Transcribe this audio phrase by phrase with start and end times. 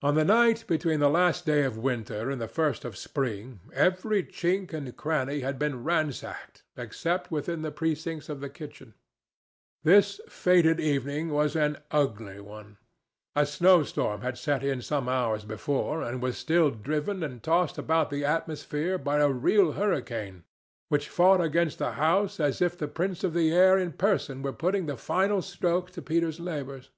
[0.00, 4.22] On the night between the last day of winter and the first of spring every
[4.22, 8.94] chink and cranny had been ransacked except within the precincts of the kitchen.
[9.82, 12.78] This fated evening was an ugly one.
[13.34, 17.76] A snow storm had set in some hours before, and was still driven and tossed
[17.76, 20.44] about the atmosphere by a real hurricane
[20.90, 24.52] which fought against the house as if the prince of the air in person were
[24.52, 26.90] putting the final stroke to Peter's labors.